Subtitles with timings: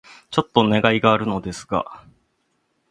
[0.31, 2.03] ちょっとお願いがあるのですが...